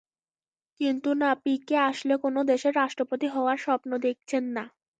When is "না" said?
1.21-1.29, 4.55-4.63